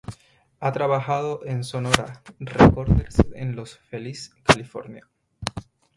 Ha 0.61 0.71
trabajado 0.71 1.45
en 1.45 1.63
Sonora 1.63 2.23
Recorders 2.39 3.17
en 3.35 3.55
Los 3.55 3.77
Feliz, 3.77 4.33
California. 4.45 5.07